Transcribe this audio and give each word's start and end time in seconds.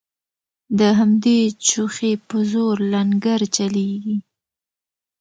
د 0.79 0.81
همدې 0.99 1.39
چوخې 1.67 2.11
په 2.27 2.37
زور 2.51 2.75
لنګرچلیږي 2.93 4.17